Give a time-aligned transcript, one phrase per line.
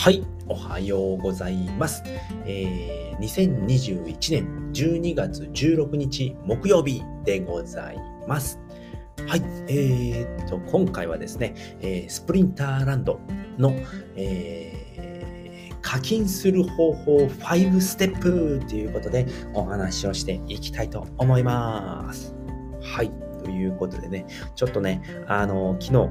[0.00, 2.02] はい、おはようございます。
[2.46, 8.58] えー、2021年12月16日木曜日でございます。
[9.26, 11.52] はい、えー、と、今回はですね、
[11.82, 13.20] えースプリンターランド
[13.58, 13.74] の、
[14.16, 22.34] えー課金する方法5ステップということでお話をしていきたいと思います。
[22.80, 23.10] はい。
[23.44, 26.10] ということでね、ちょっとね、あの、昨日、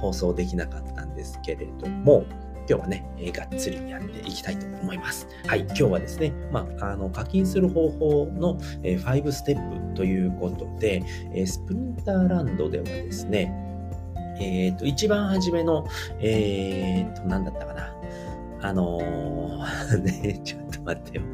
[0.00, 2.24] 放送できなかったんですけれども、
[2.68, 5.26] 今日はね、えーがっつりやっていきたいと思います。
[5.46, 11.02] はい、今日はですね、まあ、あの、課金する方法の、えー5ステップということで、
[11.34, 13.52] えースプリンターランドではですね、
[14.40, 15.84] えっ、と、一番初めの、
[16.20, 17.92] えっ、と、なんだったかな。
[18.60, 21.24] あのー ね、ちょっと待ってよ。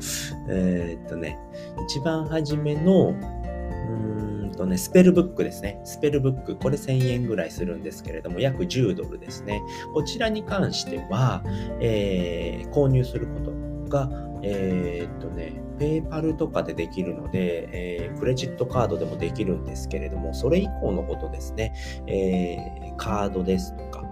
[0.48, 1.38] えっ、とね、
[1.86, 4.23] 一番初めの、うん
[4.56, 5.80] とね、スペルブックですね。
[5.84, 6.56] スペルブック。
[6.56, 9.60] これ1000円ぐらいするんですけれども、約10ドルですね。
[9.92, 11.42] こちらに関しては、
[11.80, 13.52] えー購入すること
[13.88, 14.10] が、
[14.42, 21.74] えーっとね、ペイパルとかでできるので、えークレジットカードでもできるんですけれども、それ以降のことですね、
[22.06, 24.04] えーカードですとか、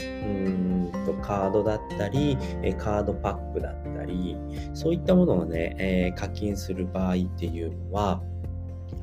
[0.00, 2.36] うんとカードだったり、
[2.78, 4.36] カードパックだったり、
[4.74, 8.20] そういったものをね、え課金する場合っていうのは、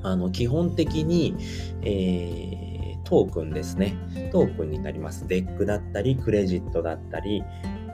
[0.03, 1.35] あの、基本的に、
[1.81, 2.73] えー
[3.05, 3.95] トークンですね。
[4.31, 5.27] トークンになります。
[5.27, 7.43] DEC だったり、クレジットだったり、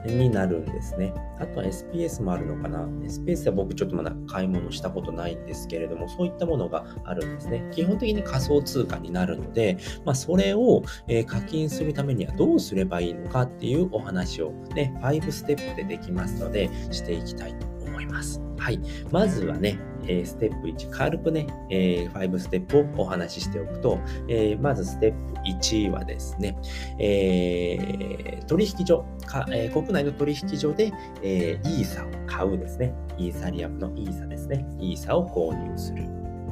[0.06, 1.12] になるんですね。
[1.38, 7.68] あとは SPS もあるのかな ?SPS は僕ちょっとまだ買い物したことないんですけれども、そういったものがあるんですね。
[7.72, 18.40] 基本的に仮想通貨になるので、まあ、それを、え課金するためにはどうすればいいのかっていうお話をね、5ステップでできますので、していきたいと思います。
[18.58, 18.80] はい。
[19.10, 23.98] まずはね、えーステップ1、軽くね、えー5ステップをお話ししておくと、
[24.28, 26.56] えーまずステップ1はですね、
[26.98, 32.94] えー取引所か、えー国内の取引所で、えーイーサを買うですね。
[33.18, 34.66] イーサリアムのイーサですね。
[34.78, 36.04] イーサを購入する。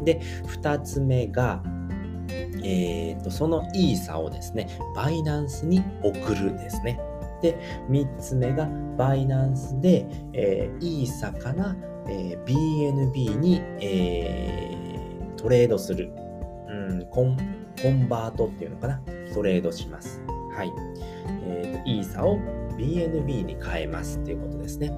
[0.04, 0.20] で、
[0.62, 1.62] 2つ目が、
[2.62, 7.00] えーと、そのイーサをですね、バイナンスに送るですね。
[7.41, 11.76] で、3つ目が、バイナンスで、えーイーサから、
[12.09, 16.12] えー BNB に、えートレードする。
[16.69, 17.37] うん、コン、
[17.81, 19.00] コンバートっていうのかな？
[19.32, 20.21] トレードします。
[20.53, 20.72] はい。
[21.44, 22.38] えー、イーサを
[22.76, 24.93] BNB に変えますっていうことですね。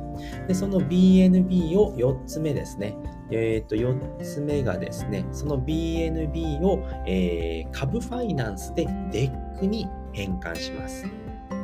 [0.48, 2.96] で、その BNB を4つ目ですね。
[3.30, 11.06] えっ、と、4つ目がですね、その BNB を、えー株ファイナンスでDEC に変換します。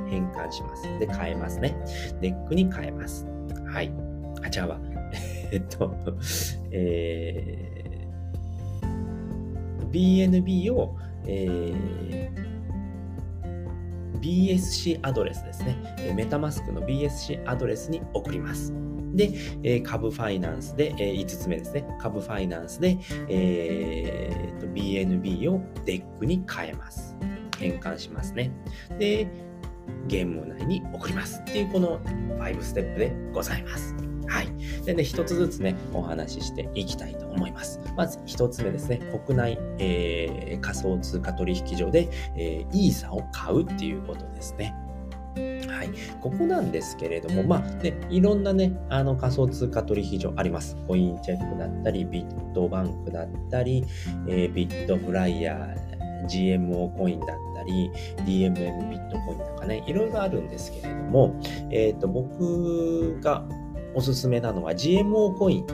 [0.08, 0.82] 変換します。
[0.98, 1.76] で、変えますね。
[2.20, 3.26] DEC に変えます。
[3.66, 3.92] はい。
[4.42, 4.80] あ、違うわ。
[5.52, 5.94] えっと、
[6.70, 7.86] えー
[9.90, 10.96] BNB を、
[11.26, 12.46] えー
[14.20, 15.76] BSC アドレスですね。
[16.16, 18.72] MetaMask の BSC アドレスに送ります。
[19.14, 19.30] で、
[19.62, 21.86] えー Cub Finance で、え5つ目ですね。
[22.00, 27.14] Cub Finance で、えーと BNB を DEC に変えます。
[27.58, 28.50] 変換しますね。
[28.98, 29.28] で、
[30.06, 31.40] ゲーム内に送ります。
[31.40, 32.00] っていうこの
[32.38, 33.94] 5ステップでございます。
[34.28, 34.48] はい。
[34.84, 37.80] でね、一つずつね、お話ししていきたいと思います。
[37.96, 44.74] まず一つ目ですね、国内、えー仮想通貨取引所で、えーイーサを買うっていうことですね。
[45.68, 45.90] はい。
[46.20, 50.76] ここなんですけれども、まあ、ね、いろんなね、あの仮想通貨取引所あります。
[50.88, 53.84] コインチェックだったり、ビットバンクだったり、
[54.28, 57.90] えービットフライヤー、GMO コインだったり、
[58.24, 61.34] DMM ビットコインとかね、いろいろあるんですけれども、
[61.70, 63.44] えっ、と、僕が
[63.94, 65.66] おすすめなのは GMO コイン。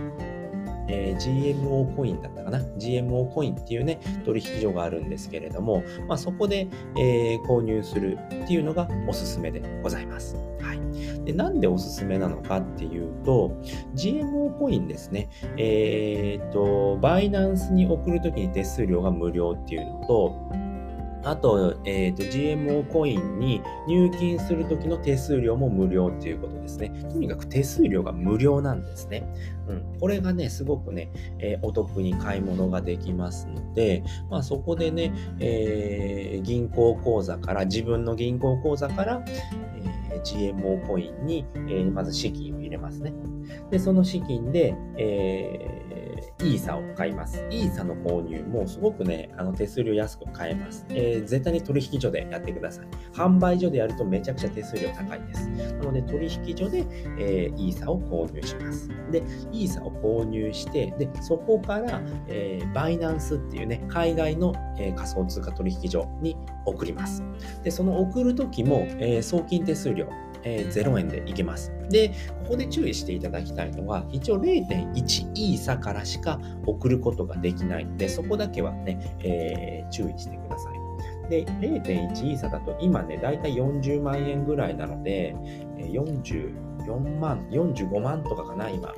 [0.89, 10.37] えー GMO コインだったかな ?GMO コインっていうね、取引所があるんですけれども、まあ、そこで、えー購入するっていうのがおすすめでございます。
[10.61, 11.25] はい。
[11.25, 13.53] で、なんでおすすめなのかっていうと、
[13.95, 15.29] GMO コインですね。
[15.57, 20.37] えっ、と、バイナンスに送るときに手数料が無料っていうのと、
[21.25, 26.91] あと、えっ、と、GMO コインに入金するときの手数料も無料っていうことですね。
[27.11, 29.27] とにかく手数料が無料なんですね。
[29.69, 30.01] うん。
[30.01, 39.25] これがね、すごくね、えーお得に買い物ができますので、まあそこでね、えー銀行口座から、自分の銀行口座から、
[40.11, 43.13] え GMO コインに、えまず資金を入れますね。
[43.71, 45.92] で、その資金で、えー
[46.43, 47.45] イーサを買います。
[47.51, 50.85] イーサの購入もすごくね、あの手数料安く買えます。
[50.89, 52.87] えー、絶対に取引所でやってください。
[53.13, 55.49] 販売所でやるとめちゃくちゃ手数料高いです。
[55.49, 56.85] なので取引所で、
[57.19, 58.89] えー、イーサを購入します。
[59.11, 59.23] で、
[59.53, 66.37] イーサを購入して、で、そこから、えー、バイナンスっていうね、海外の、えー、仮想通貨取引所に
[66.67, 67.23] 送ります。
[67.63, 70.09] で、その送るときも、えー、送金手数料、
[70.45, 71.73] えー、0円でいけます。
[71.89, 72.11] で、
[72.45, 80.83] ここで注意していただきたいのは、一応0.1イーサからしか送ることができないので、そこだけはね、えー、注意してください。
[81.31, 85.35] で、0.1イーサだと今ね、だいたい40万円ぐらいなので、
[85.79, 88.95] 44万、45万とかかな、今。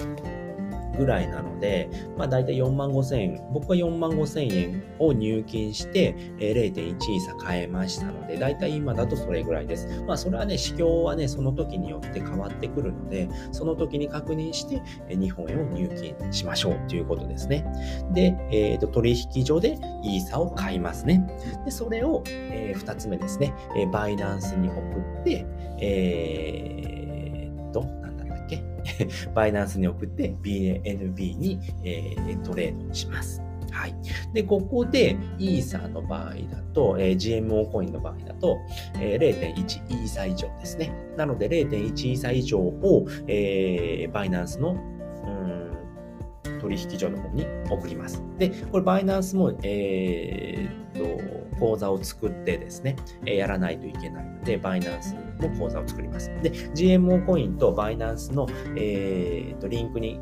[0.96, 10.02] ぐらいなので、まあ大体4万5千円、僕は4万5千円を入金して、え0.1イーサ買えましたので、大体今だとそれぐらいです。
[10.06, 17.64] まあそれはね、市況はね、その時によって変わってくるので、その時に確認して、え日本円を入金しましょうということですね。
[18.12, 21.26] で、えー、と取引所でイーサを買いますね。
[21.64, 24.79] で、それを、えー、2つ目ですね、えバイナンスに送
[25.20, 25.46] って、
[25.81, 28.04] えー、と、
[29.35, 33.43] バイナンスに送って BNB に、えー、トレードします。
[33.71, 33.95] はい。
[34.33, 38.59] で、ここで、イーサーの場合だと、えー、GMO コインの場合だと、
[39.01, 40.93] えー、0.1イーサ以上ですね。
[41.17, 44.77] なので、0.1イーサ以上を、えー、バイナンスの、
[45.27, 45.31] う
[45.61, 45.64] ん
[46.65, 48.23] 取引所の方に送ります。
[48.39, 56.31] で、これバイナンスも、えー、と、口座を作ってですね、やらないといけないので、バイナンスの口座を作ります。
[56.43, 58.47] で、GMO コインとバイナンスの、
[58.77, 60.21] えー、とリンクに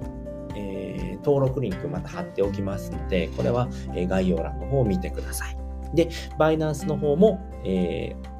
[0.54, 5.56] えー、登録リンクまた貼っておきますので、これは、え概要欄の方を見てください。
[5.94, 8.31] で、バイナンスの方も、えー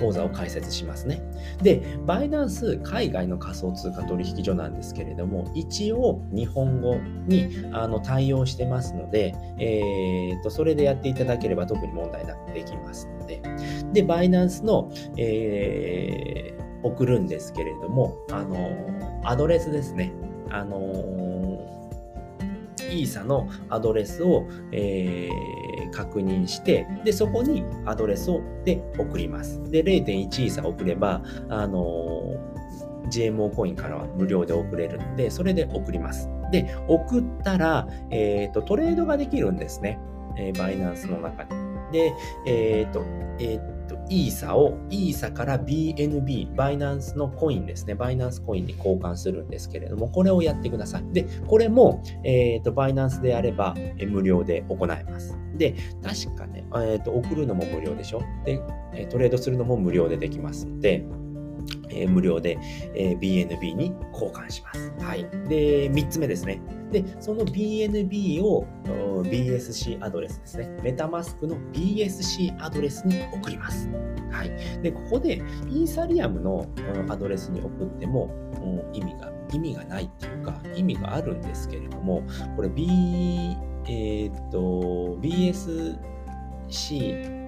[0.00, 1.22] 講座を開設しますね。
[1.62, 13.42] で、バイナンス海外の仮想通貨取引所なんですけれども、一応日本語にあの対応してますので、えーと、それでやっていただければ特に問題なくできますので、
[13.92, 18.70] で、バイナンスの、えー、送るんですけれども、あの、
[19.24, 20.12] アドレスですね。
[20.52, 21.39] あの
[22.90, 29.62] イーサのアドレスを、えー、確認して、で、そこにアドレスをで送ります。
[29.70, 36.28] で、0.1イーサ送れば、あのー、GMO コインからは無料で送れるので、それで送ります。
[36.52, 39.98] で、送ったら、えっ、ー、と、トレードができるんですね。
[40.36, 41.50] えー、バイナンスの中に。
[41.92, 42.12] で、
[42.46, 43.04] えっ、ー、と、
[43.38, 43.60] えっ、
[43.90, 47.94] と、イーサを、イーサから BNB、バイナンスのコインですね。
[47.94, 51.04] バイナンスコインに交換するんですけれども、これをやってください。
[51.12, 55.36] で、これも、えっ、ー、と、バイナンスであれば、え無料で行えます。
[55.56, 58.22] で、確かね、えっ、ー、と、送るのも無料でしょ？
[58.44, 58.60] で、
[59.10, 61.04] トレードするのも無料でできますので、
[61.90, 62.58] えー、無料で、
[62.94, 64.92] え、BNB に交換します。
[65.00, 65.22] はい。
[65.48, 66.60] で、3つ目ですね。
[66.90, 68.66] で、その BNB を
[69.22, 70.68] BSC アドレスですね。
[70.82, 73.88] メタマスクの BSC アドレスに送ります。
[74.30, 74.50] はい。
[74.82, 75.36] で、ここで
[75.68, 76.66] イーサリアムの
[77.08, 78.30] アドレスに送っても、
[78.92, 82.22] 意味が、意味がないっていうか、意味があるんですけれども、
[82.56, 83.56] これ B、
[83.86, 85.98] えっ、と、BSC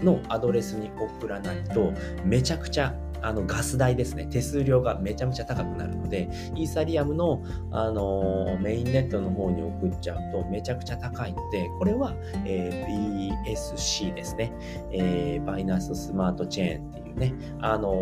[0.04, 1.92] のアドレスに送らないと、
[2.24, 12.14] めちゃくちゃあのガス代ですね、手数料がめちゃめちゃ高くなるので、イーサリアムの、あのメインネットの方に送っちゃうとめちゃくちゃ高いので、これは、
[12.44, 14.52] えー、BSC ですね、
[14.90, 17.94] えー、バイナンススマートチェーンっていうね、あの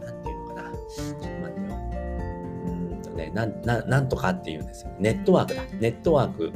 [0.00, 1.76] ー、なんていうのかな、ちょっと待ってよ。
[2.66, 4.92] うんとね、なんななんとかっていうんですよ。
[4.98, 5.62] ネットワークだ。
[5.80, 6.52] ネットワーク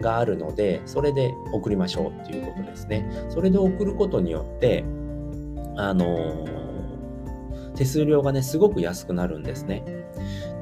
[0.00, 3.04] があるので、それで送りましょうっていうことですね。
[3.28, 4.84] それで送ることによって、
[5.76, 6.63] あのー
[7.76, 9.84] 手数料がね、すごく安くなるんですね。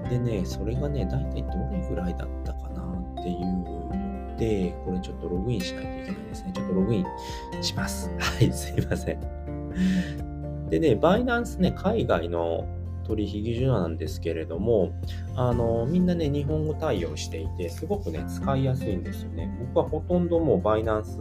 [0.09, 2.83] でね、それがね、大体どれぐらいだったかな
[3.21, 6.53] っていうので、これちょっとログインしないといけないですね。
[6.55, 8.11] ちょっとログインします。
[8.19, 10.69] はい、すいません。
[10.69, 12.67] でね、バイナンスね、海外の
[13.05, 14.93] 取引所なんですけれども、
[15.37, 19.55] あの、みんなね、日本語対応していて、すごくね、使いやすいんですよね。
[19.75, 21.19] 僕はほとんどもうバイナンス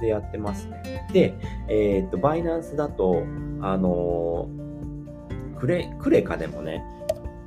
[0.00, 1.08] でやってますね。
[1.12, 1.34] で、
[1.68, 3.22] えー、っと、バイナンスだと、
[3.62, 4.48] あの
[5.60, 6.82] クレ、クレカでもね、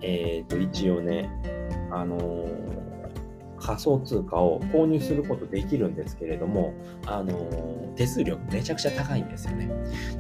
[0.02, 1.30] え、ー、と、一応ね、
[1.92, 2.48] あのー、
[3.58, 6.74] 仮想通貨を購入することできるんですけれども、
[7.08, 9.70] あのー、手数料めちゃくちゃ高いんですよね。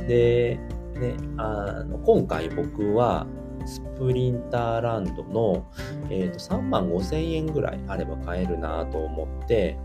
[0.08, 0.60] で、
[1.00, 3.28] ね、あの今回僕は、
[3.66, 5.66] スプリンターランドの、
[6.10, 9.78] えー、と3万5千円ぐらいあれば買えるなと思って、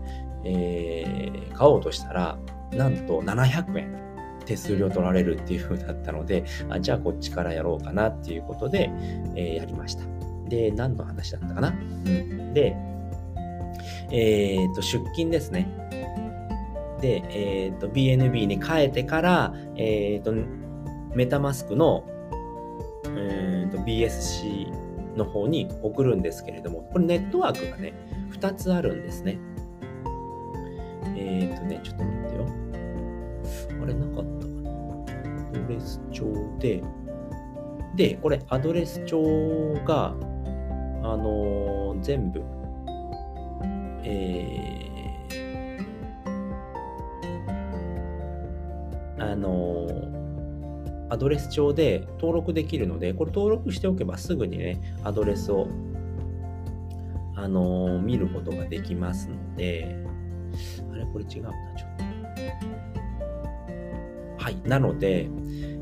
[0.43, 2.37] えー、買おうとしたら、
[2.71, 4.08] なんと700円
[4.49, 8.89] 手数料取られるっていう風だったので、あじゃあこっちからやろうかなっていうことで、
[9.35, 10.03] えー、やりました。
[10.47, 11.69] で、何の話だったかな？
[11.69, 11.71] う
[12.09, 12.53] ん。
[12.55, 12.75] で、
[14.11, 15.69] えー、と出勤ですね。
[16.99, 20.33] で、えー、と BNB に変えてから、えー、と
[21.15, 22.03] メタマスクの、
[23.15, 27.93] えー、と BSC の方に送るんですけれども、これネットワークがね、
[28.31, 29.37] 2つあるんですね。
[31.15, 32.69] えっ、ー、とね、ちょっと待ってよ。
[33.81, 34.38] あれなかった
[35.69, 36.25] レス帳
[36.59, 36.83] で、
[37.95, 40.13] で、これアドレス帳が、
[41.01, 42.43] あのー、全部、
[44.03, 50.19] えー、あのー
[51.09, 55.67] アドレス帳で登録できるので、これ登録しておけばすぐにね、アドレスを、
[57.35, 60.05] あのー、見ることができますので、
[60.91, 61.97] あれこれ違うな、ちょっ
[62.93, 62.98] と。
[64.49, 64.57] はい。
[64.67, 65.29] なので、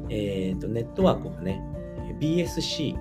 [0.09, 1.63] え、ー、と、ネットワークがね、
[2.19, 2.97] BSC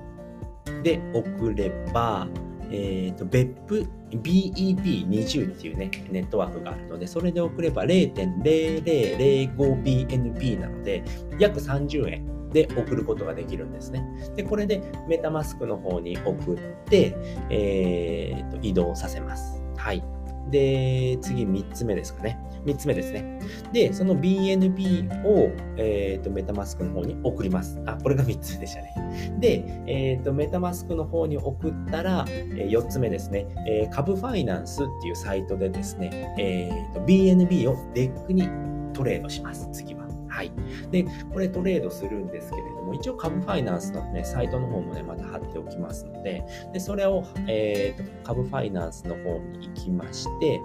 [0.82, 2.28] で送れば、
[2.70, 11.02] え、ー、と、 BEP BEP20 っていうね、ネットワークがあるので、それで送れば 0.0005BNB なので、
[11.40, 14.04] 約30円で送ることができるんですね。
[14.36, 16.58] で、これで MetaMask の方に送っ
[16.88, 17.16] て、
[17.50, 19.60] えー、と移動させます。
[19.76, 20.04] はい。
[20.50, 22.38] で、次3つ目ですかね。
[22.64, 23.38] 3つ目ですね。
[23.72, 27.80] で、その BNB を、えーと、 MetaMask の方に送ります。
[27.86, 29.36] あ、これが3つでしたね。
[29.38, 38.48] で、えーと、 MetaMask の方に送ったら、えー、4つ目ですね、え、 Cub Finance っていうサイトでですね、えーと、BNB を DEC に
[38.92, 39.68] トレードします。
[39.72, 40.06] 次は。
[40.28, 40.52] はい。
[40.90, 50.60] で、これトレードするんですけれども、一応株ファイナンスのね、サイトの方もね、また貼っておきますので、でそれを、えーと、株ファイナンスの方に行きまして、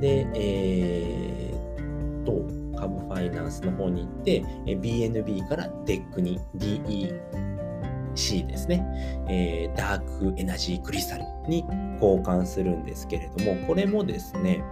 [0.00, 2.44] で、えー、と、
[2.78, 8.84] 株ファイナンスの方に行って、BNB から DEC に DEC ですね、
[9.28, 11.64] えー、ダークエナジークリスタルに
[12.00, 14.62] 交換するんですけれども、これもですね、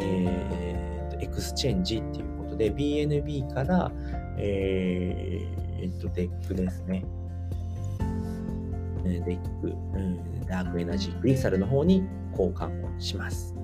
[0.00, 3.90] えー、 exchange っていうことで、BNB から、
[4.36, 7.04] えー、えっと、 DEC ですね。
[9.04, 13.54] DEC、うん、 Dark Energy Crystal の方に交換をします。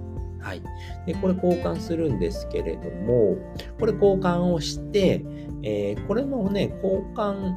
[0.41, 0.63] はい。
[1.07, 3.37] で、これ交換するんですけれども、
[3.79, 5.23] これ交換をして、
[5.63, 7.55] えー、これのね、交換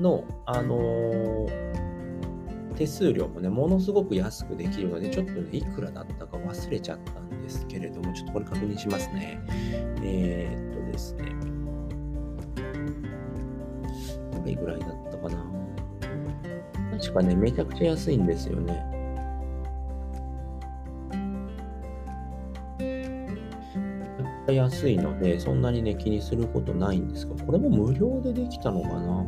[0.00, 1.70] の、あのー、
[2.76, 9.40] 手数料もね、ものすごく安くできるので、ちょっとね、いくらだったか忘れちゃったんですけれども、ちょっとこれ確認しますね。
[10.02, 11.49] えー、っとですね。
[14.56, 15.44] ぐらいだったかな
[16.98, 19.00] 確かね、めちゃくちゃ安いんですよね。
[24.52, 29.24] 安いので、そんなにね、気にすることないんですが、これも無料でできたのかな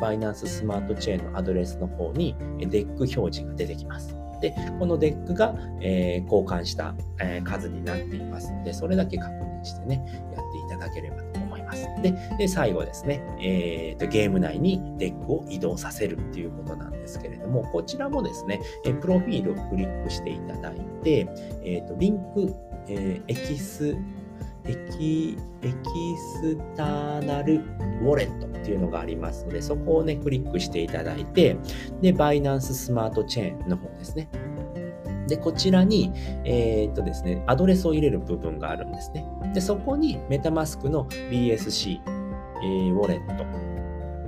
[0.00, 4.20] バイナンススマートチェーンのアドレスの方にデック表示が出てきます。
[4.40, 10.02] で、このデックが、えー、交換した、えー、数になっていますので、それだけ確認してね、
[10.34, 11.86] やっていただければと思います。
[12.02, 21.28] で、で最後ですね、えーと、ゲーム内にデックを移動させるっていうことなんですけれども、こちらもですね、えプロフィールをクリックしていただいて、
[21.62, 22.54] えーと、リンク、
[22.88, 23.94] えエキス
[24.64, 25.74] エキエキ
[26.42, 27.56] スターナル
[28.02, 31.56] ウォレットっていうのがありますので、そこをね、クリックしていただいて、
[32.00, 34.28] で、バイナンススマートチェーンの方ですね。
[35.28, 36.12] で、こちらに、
[36.44, 39.24] えー、っとですね、アドレスを入れる部分があるんですね。
[39.54, 42.00] で、そこにメタマスクの BSC
[42.62, 43.44] えー、ウォレット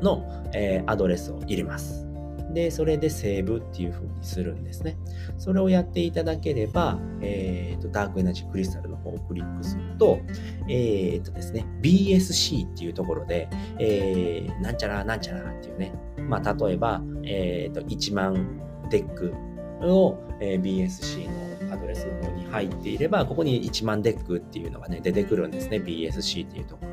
[0.02, 2.11] の、えー、アドレスを入れます。
[2.52, 4.96] で、それでセーブっていう風にするんですね。
[5.38, 10.20] それをやっていただければ、えーと、ダークエナジークリスタルの方をクリックすると、
[10.68, 15.92] えーとですね、BSC っていうところで、えー、なんちゃらなんちゃらっていうね、
[16.28, 19.34] まあ、例えば、えーと、1万デック
[19.82, 21.28] を、え、BSC
[21.68, 25.78] のアドレスの方に入っていれば、ここに1万デックっていうのがね、出てくるんですね。
[25.78, 26.91] BSC っていうところ。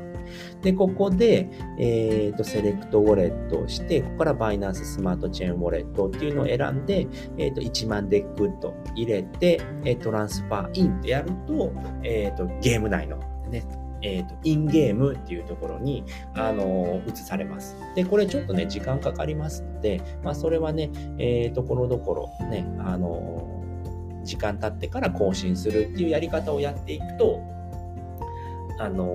[0.62, 7.06] で、ここで、えっ、ー、と、 select wallet をして、ここからバイナンススマートチェーンウォレットっていうのを選んで、
[7.38, 11.72] えっ、ー、と、1万デックと入れて、え transfer in ってやると、
[12.02, 13.18] えっ、と、ゲーム内の
[13.50, 13.64] ね、
[14.02, 17.76] えっ、と、 in game っていうところに、あの移されます。
[17.94, 23.62] で、これちょっとね、時間かかりますので、まあ、それはね、えー、ところどころね、あの
[24.24, 27.40] 時間経ってから更新するっていうやり方をやっていくと、
[28.80, 29.14] あの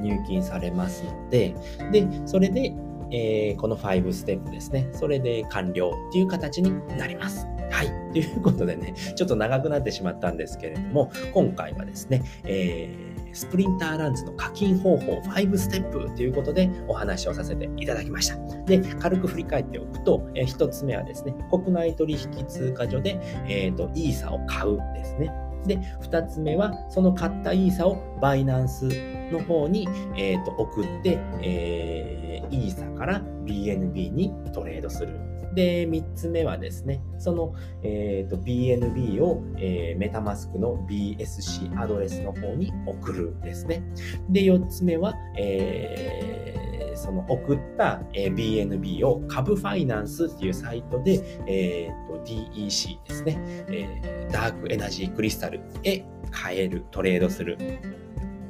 [0.00, 1.54] 入金されますので、
[1.90, 2.74] で、それで、
[3.10, 4.88] えー、この5ステップですね。
[4.92, 7.46] それで完了っていう形になります。
[7.70, 8.12] はい。
[8.12, 18.36] ということでね、ちょっと長くなってしまったんですけれども、今回はですね、えー、スプリンターランズの課金方法5ステップということでお話をさせていただきました。
[18.64, 23.18] で、軽く振り返っておくと、えー、1つ目はですね、国内取引通貨所で、
[23.48, 25.32] えーと、イーサを買うですね。
[25.64, 28.88] で、2つ目は、その買ったイーサをバイナンス
[29.32, 35.18] の方に、えーと、送って、えー、イーサから BNB にトレードする。
[35.54, 43.82] で、3つ目はですね、その、えーと、BNB を、えー、メタマスクの BSC アドレスの方に送るですね。
[44.28, 53.38] で、4つ目は、えーその送った、え BNB を株ファイナンスっていうサイトで、えー、と DEC ですね、
[53.68, 56.04] えー、ダークエナジークリスタルへ
[56.44, 57.56] 変える、トレードする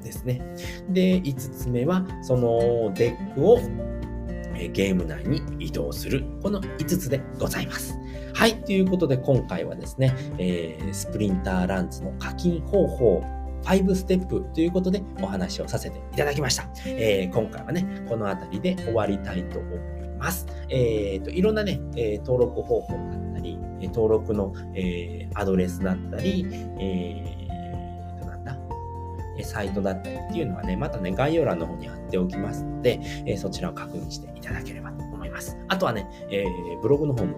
[0.03, 0.41] ですね。
[0.89, 3.59] で、5つ目は、そのデックを
[4.73, 6.25] ゲーム内に移動する。
[6.43, 7.95] この5つでございます。
[8.35, 8.63] はい。
[8.65, 13.23] ということで、今回はですね、えー、スプリンターランズの課金方法
[13.67, 16.69] 5ステップということでお話をさせていただきました。
[16.87, 19.79] えー、今回はね、この辺りで終わりたいと思い
[20.19, 20.47] ます。
[20.69, 23.59] えーと、いろんなね、え、登録方法だったり、
[23.89, 26.47] 登録の、え、アドレスだったり、
[26.81, 35.59] えー、サイトだったりっていうのはね、またね、概要欄の方に貼っておきますので、え、そちらを確認していただければと思います。
[35.69, 36.45] あとはね、え、
[36.81, 37.35] ブログの方も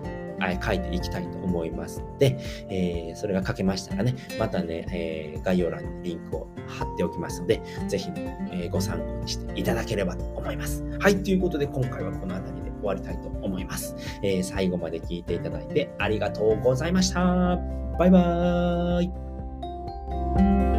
[0.63, 10.85] 書いていきたいと思いますので、えー、それが書けましたらね、またね、えー、概要欄にリンクを貼っておきますので、ぜひね、えー、ご参考にしていただければと思います。
[11.01, 13.95] はい、ということで今回はこの辺りで終わりたいと思います。
[14.23, 17.59] え最後まで聞いていただいてありがとうございました。
[17.99, 20.78] バイバーイ。